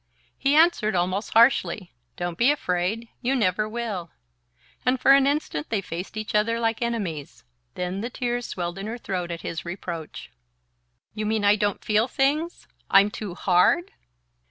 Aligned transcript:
He 0.39 0.55
answered 0.55 0.95
almost 0.95 1.33
harshly: 1.35 1.93
"Don't 2.17 2.35
be 2.35 2.49
afraid... 2.49 3.09
you 3.21 3.35
never 3.35 3.69
will..." 3.69 4.09
and 4.83 4.99
for 4.99 5.11
an 5.11 5.27
instant 5.27 5.69
they 5.69 5.79
faced 5.79 6.17
each 6.17 6.33
other 6.33 6.59
like 6.59 6.81
enemies. 6.81 7.43
Then 7.75 8.01
the 8.01 8.09
tears 8.09 8.47
swelled 8.47 8.79
in 8.79 8.87
her 8.87 8.97
throat 8.97 9.29
at 9.29 9.41
his 9.41 9.63
reproach. 9.63 10.31
"You 11.13 11.27
mean 11.27 11.45
I 11.45 11.55
don't 11.55 11.85
feel 11.85 12.07
things 12.07 12.67
I'm 12.89 13.11
too 13.11 13.35
hard?" 13.35 13.91